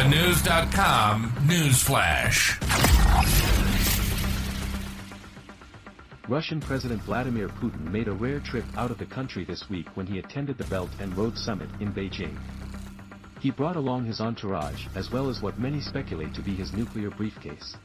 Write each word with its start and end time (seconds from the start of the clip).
This 0.00 0.06
is 0.06 0.12
a 0.12 0.24
News.com 0.24 1.32
news 1.46 1.82
flash. 1.82 2.58
Russian 6.26 6.60
President 6.60 7.02
Vladimir 7.02 7.48
Putin 7.48 7.90
made 7.90 8.08
a 8.08 8.12
rare 8.12 8.40
trip 8.40 8.64
out 8.78 8.90
of 8.90 8.96
the 8.96 9.04
country 9.04 9.44
this 9.44 9.68
week 9.68 9.86
when 9.96 10.06
he 10.06 10.18
attended 10.18 10.56
the 10.56 10.64
Belt 10.64 10.88
and 11.00 11.14
Road 11.18 11.36
Summit 11.36 11.68
in 11.80 11.92
Beijing. 11.92 12.34
He 13.40 13.50
brought 13.50 13.76
along 13.76 14.06
his 14.06 14.22
entourage 14.22 14.86
as 14.94 15.10
well 15.10 15.28
as 15.28 15.42
what 15.42 15.58
many 15.58 15.82
speculate 15.82 16.32
to 16.32 16.40
be 16.40 16.54
his 16.54 16.72
nuclear 16.72 17.10
briefcase. 17.10 17.76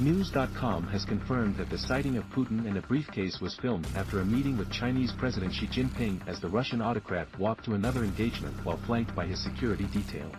News.com 0.00 0.88
has 0.88 1.04
confirmed 1.04 1.56
that 1.56 1.70
the 1.70 1.78
sighting 1.78 2.16
of 2.16 2.24
Putin 2.30 2.66
in 2.66 2.78
a 2.78 2.82
briefcase 2.82 3.40
was 3.40 3.54
filmed 3.54 3.86
after 3.94 4.20
a 4.20 4.24
meeting 4.24 4.58
with 4.58 4.72
Chinese 4.72 5.12
President 5.12 5.54
Xi 5.54 5.68
Jinping 5.68 6.26
as 6.26 6.40
the 6.40 6.48
Russian 6.48 6.82
autocrat 6.82 7.28
walked 7.38 7.64
to 7.66 7.74
another 7.74 8.02
engagement 8.02 8.56
while 8.64 8.78
flanked 8.78 9.14
by 9.14 9.26
his 9.26 9.40
security 9.40 9.84
detail. 9.92 10.32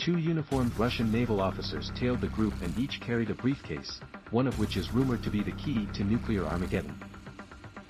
Two 0.00 0.16
uniformed 0.16 0.72
Russian 0.78 1.12
naval 1.12 1.42
officers 1.42 1.92
tailed 1.94 2.22
the 2.22 2.28
group 2.28 2.54
and 2.62 2.76
each 2.78 3.02
carried 3.02 3.28
a 3.28 3.34
briefcase, 3.34 4.00
one 4.30 4.46
of 4.46 4.58
which 4.58 4.78
is 4.78 4.94
rumored 4.94 5.22
to 5.22 5.30
be 5.30 5.42
the 5.42 5.52
key 5.52 5.86
to 5.92 6.02
nuclear 6.02 6.46
Armageddon. 6.46 6.98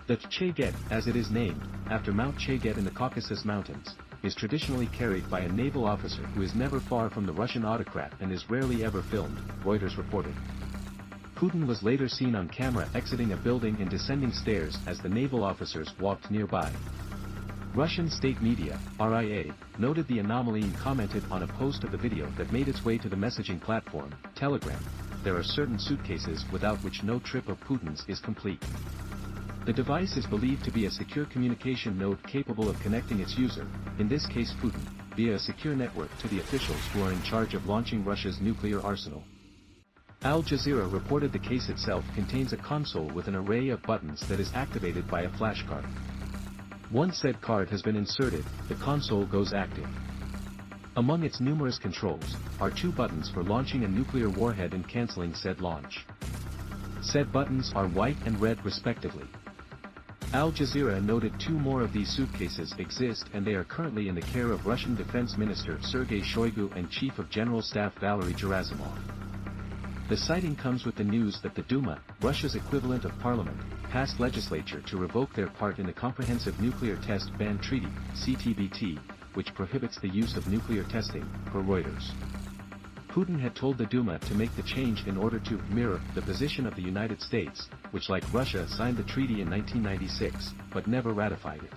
The 0.08 0.16
Cheget, 0.16 0.74
as 0.90 1.06
it 1.06 1.14
is 1.14 1.30
named, 1.30 1.68
after 1.88 2.12
Mount 2.12 2.36
Cheget 2.36 2.78
in 2.78 2.84
the 2.84 2.90
Caucasus 2.90 3.44
Mountains, 3.44 3.94
is 4.24 4.34
traditionally 4.34 4.88
carried 4.88 5.30
by 5.30 5.42
a 5.42 5.52
naval 5.52 5.86
officer 5.86 6.24
who 6.34 6.42
is 6.42 6.52
never 6.52 6.80
far 6.80 7.10
from 7.10 7.26
the 7.26 7.32
Russian 7.32 7.64
autocrat 7.64 8.12
and 8.18 8.32
is 8.32 8.50
rarely 8.50 8.82
ever 8.82 9.02
filmed, 9.02 9.40
Reuters 9.64 9.96
reported. 9.96 10.34
Putin 11.36 11.64
was 11.64 11.84
later 11.84 12.08
seen 12.08 12.34
on 12.34 12.48
camera 12.48 12.88
exiting 12.94 13.34
a 13.34 13.36
building 13.36 13.76
and 13.78 13.88
descending 13.88 14.32
stairs 14.32 14.80
as 14.88 14.98
the 14.98 15.08
naval 15.08 15.44
officers 15.44 15.94
walked 16.00 16.28
nearby. 16.28 16.74
Russian 17.74 18.10
state 18.10 18.42
media, 18.42 18.80
RIA, 18.98 19.54
noted 19.78 20.08
the 20.08 20.18
anomaly 20.18 20.62
and 20.62 20.76
commented 20.76 21.22
on 21.30 21.44
a 21.44 21.46
post 21.46 21.84
of 21.84 21.92
the 21.92 21.96
video 21.96 22.28
that 22.36 22.52
made 22.52 22.66
its 22.66 22.84
way 22.84 22.98
to 22.98 23.08
the 23.08 23.14
messaging 23.14 23.60
platform, 23.60 24.12
Telegram. 24.34 24.84
There 25.22 25.36
are 25.36 25.44
certain 25.44 25.78
suitcases 25.78 26.44
without 26.50 26.78
which 26.78 27.04
no 27.04 27.20
trip 27.20 27.48
of 27.48 27.60
Putin's 27.60 28.04
is 28.08 28.18
complete. 28.18 28.60
The 29.66 29.72
device 29.72 30.16
is 30.16 30.26
believed 30.26 30.64
to 30.64 30.72
be 30.72 30.86
a 30.86 30.90
secure 30.90 31.26
communication 31.26 31.96
node 31.96 32.20
capable 32.26 32.68
of 32.68 32.80
connecting 32.80 33.20
its 33.20 33.38
user, 33.38 33.68
in 34.00 34.08
this 34.08 34.26
case 34.26 34.52
Putin, 34.60 34.82
via 35.14 35.36
a 35.36 35.38
secure 35.38 35.76
network 35.76 36.10
to 36.18 36.28
the 36.28 36.40
officials 36.40 36.80
who 36.92 37.04
are 37.04 37.12
in 37.12 37.22
charge 37.22 37.54
of 37.54 37.66
launching 37.66 38.04
Russia's 38.04 38.40
nuclear 38.40 38.80
arsenal. 38.80 39.22
Al 40.22 40.42
Jazeera 40.42 40.92
reported 40.92 41.32
the 41.32 41.38
case 41.38 41.68
itself 41.68 42.04
contains 42.16 42.52
a 42.52 42.56
console 42.56 43.06
with 43.14 43.28
an 43.28 43.36
array 43.36 43.68
of 43.68 43.80
buttons 43.82 44.26
that 44.28 44.40
is 44.40 44.52
activated 44.54 45.06
by 45.08 45.22
a 45.22 45.30
flashcard. 45.30 45.86
Once 46.92 47.18
said 47.18 47.40
card 47.40 47.68
has 47.68 47.82
been 47.82 47.94
inserted, 47.94 48.44
the 48.68 48.74
console 48.74 49.24
goes 49.24 49.52
active. 49.52 49.86
Among 50.96 51.22
its 51.22 51.40
numerous 51.40 51.78
controls, 51.78 52.36
are 52.60 52.70
two 52.70 52.90
buttons 52.90 53.30
for 53.30 53.44
launching 53.44 53.84
a 53.84 53.88
nuclear 53.88 54.28
warhead 54.28 54.74
and 54.74 54.88
cancelling 54.88 55.32
said 55.32 55.60
launch. 55.60 56.04
Said 57.00 57.32
buttons 57.32 57.72
are 57.76 57.86
white 57.86 58.16
and 58.26 58.40
red 58.40 58.64
respectively. 58.64 59.26
Al 60.32 60.50
Jazeera 60.50 61.00
noted 61.00 61.32
two 61.38 61.58
more 61.58 61.82
of 61.82 61.92
these 61.92 62.08
suitcases 62.08 62.74
exist 62.78 63.30
and 63.34 63.46
they 63.46 63.54
are 63.54 63.64
currently 63.64 64.08
in 64.08 64.16
the 64.16 64.20
care 64.22 64.50
of 64.50 64.66
Russian 64.66 64.96
Defense 64.96 65.36
Minister 65.36 65.78
Sergei 65.82 66.20
Shoigu 66.20 66.74
and 66.76 66.90
Chief 66.90 67.20
of 67.20 67.30
General 67.30 67.62
Staff 67.62 67.94
Valery 68.00 68.34
Gerasimov. 68.34 69.29
The 70.10 70.16
sighting 70.16 70.56
comes 70.56 70.84
with 70.84 70.96
the 70.96 71.04
news 71.04 71.40
that 71.40 71.54
the 71.54 71.62
Duma, 71.62 72.00
Russia's 72.20 72.56
equivalent 72.56 73.04
of 73.04 73.16
parliament, 73.20 73.56
passed 73.90 74.18
legislature 74.18 74.80
to 74.80 74.96
revoke 74.96 75.32
their 75.32 75.46
part 75.46 75.78
in 75.78 75.86
the 75.86 75.92
Comprehensive 75.92 76.60
Nuclear 76.60 76.96
Test 76.96 77.30
Ban 77.38 77.60
Treaty, 77.60 77.86
CTBT, 78.16 78.98
which 79.34 79.54
prohibits 79.54 80.00
the 80.00 80.08
use 80.08 80.36
of 80.36 80.48
nuclear 80.48 80.82
testing, 80.82 81.24
per 81.46 81.62
Reuters. 81.62 82.10
Putin 83.06 83.38
had 83.38 83.54
told 83.54 83.78
the 83.78 83.86
Duma 83.86 84.18
to 84.18 84.34
make 84.34 84.52
the 84.56 84.64
change 84.64 85.06
in 85.06 85.16
order 85.16 85.38
to 85.38 85.62
mirror 85.70 86.00
the 86.16 86.22
position 86.22 86.66
of 86.66 86.74
the 86.74 86.82
United 86.82 87.22
States, 87.22 87.68
which 87.92 88.08
like 88.08 88.24
Russia 88.34 88.66
signed 88.66 88.96
the 88.96 89.04
treaty 89.04 89.42
in 89.42 89.48
1996, 89.48 90.54
but 90.72 90.88
never 90.88 91.12
ratified 91.12 91.62
it. 91.62 91.72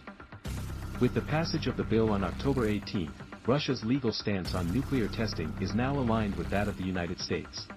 With 0.99 1.13
the 1.13 1.22
passage 1.22 1.67
of 1.67 1.77
the 1.77 1.83
bill 1.83 2.09
on 2.09 2.23
October 2.23 2.66
18, 2.66 3.11
Russia's 3.45 3.85
legal 3.85 4.11
stance 4.11 4.55
on 4.55 4.73
nuclear 4.73 5.07
testing 5.07 5.53
is 5.61 5.75
now 5.75 5.93
aligned 5.93 6.35
with 6.35 6.49
that 6.49 6.67
of 6.67 6.77
the 6.77 6.83
United 6.83 7.19
States. 7.19 7.67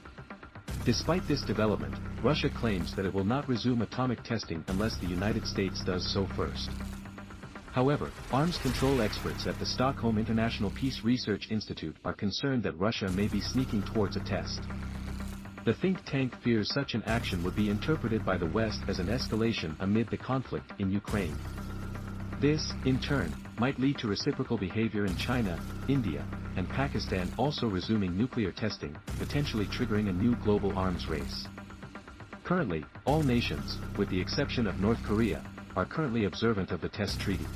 Despite 0.86 1.26
this 1.26 1.42
development, 1.42 1.96
Russia 2.22 2.48
claims 2.48 2.94
that 2.94 3.04
it 3.04 3.12
will 3.12 3.24
not 3.24 3.48
resume 3.48 3.82
atomic 3.82 4.22
testing 4.22 4.64
unless 4.68 4.96
the 4.98 5.08
United 5.08 5.44
States 5.44 5.82
does 5.84 6.08
so 6.14 6.28
first. 6.36 6.70
However, 7.72 8.12
arms 8.30 8.56
control 8.58 9.02
experts 9.02 9.48
at 9.48 9.58
the 9.58 9.66
Stockholm 9.66 10.16
International 10.16 10.70
Peace 10.70 11.00
Research 11.02 11.48
Institute 11.50 11.96
are 12.04 12.12
concerned 12.12 12.62
that 12.62 12.78
Russia 12.78 13.08
may 13.10 13.26
be 13.26 13.40
sneaking 13.40 13.82
towards 13.82 14.14
a 14.14 14.20
test. 14.20 14.60
The 15.64 15.74
think 15.74 16.04
tank 16.04 16.32
fears 16.44 16.72
such 16.72 16.94
an 16.94 17.02
action 17.02 17.42
would 17.42 17.56
be 17.56 17.68
interpreted 17.68 18.24
by 18.24 18.38
the 18.38 18.46
West 18.46 18.82
as 18.86 19.00
an 19.00 19.08
escalation 19.08 19.74
amid 19.80 20.08
the 20.08 20.16
conflict 20.16 20.72
in 20.78 20.92
Ukraine. 20.92 21.36
This, 22.38 22.74
in 22.84 23.00
turn, 23.00 23.34
might 23.58 23.78
lead 23.78 23.96
to 23.98 24.08
reciprocal 24.08 24.58
behavior 24.58 25.06
in 25.06 25.16
China, 25.16 25.58
India, 25.88 26.26
and 26.56 26.68
Pakistan 26.68 27.32
also 27.38 27.66
resuming 27.66 28.14
nuclear 28.14 28.52
testing, 28.52 28.94
potentially 29.18 29.66
triggering 29.66 30.10
a 30.10 30.12
new 30.12 30.36
global 30.36 30.76
arms 30.78 31.08
race. 31.08 31.46
Currently, 32.44 32.84
all 33.06 33.22
nations, 33.22 33.78
with 33.96 34.10
the 34.10 34.20
exception 34.20 34.66
of 34.66 34.78
North 34.78 35.02
Korea, 35.02 35.42
are 35.76 35.86
currently 35.86 36.26
observant 36.26 36.72
of 36.72 36.82
the 36.82 36.90
test 36.90 37.18
treaty. 37.20 37.48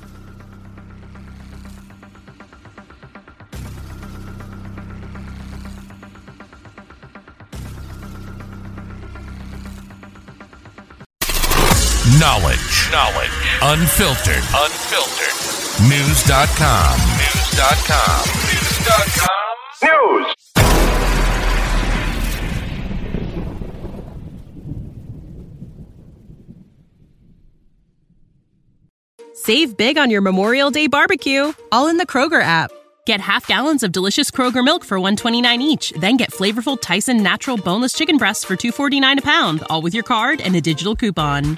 Knowledge. 12.21 12.91
Knowledge. 12.91 13.31
Unfiltered. 13.63 14.43
Unfiltered. 14.53 15.33
News.com. 15.89 16.99
News.com. 17.17 18.21
News.com. 18.45 19.55
News. 19.81 20.27
Save 29.33 29.75
big 29.75 29.97
on 29.97 30.11
your 30.11 30.21
Memorial 30.21 30.69
Day 30.69 30.85
barbecue, 30.85 31.53
all 31.71 31.87
in 31.87 31.97
the 31.97 32.05
Kroger 32.05 32.43
app. 32.43 32.69
Get 33.07 33.19
half 33.19 33.47
gallons 33.47 33.81
of 33.81 33.91
delicious 33.91 34.29
Kroger 34.29 34.63
milk 34.63 34.85
for 34.85 34.99
129 34.99 35.59
each, 35.63 35.91
then 35.93 36.17
get 36.17 36.29
flavorful 36.29 36.79
Tyson 36.79 37.23
natural 37.23 37.57
boneless 37.57 37.93
chicken 37.93 38.17
breasts 38.17 38.43
for 38.43 38.55
249 38.55 39.17
a 39.17 39.21
pound, 39.23 39.63
all 39.71 39.81
with 39.81 39.95
your 39.95 40.03
card 40.03 40.39
and 40.39 40.55
a 40.55 40.61
digital 40.61 40.95
coupon. 40.95 41.57